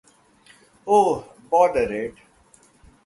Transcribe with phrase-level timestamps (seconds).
[0.87, 2.15] Oh, bother it!